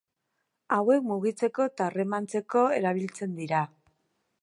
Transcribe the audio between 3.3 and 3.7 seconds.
dira.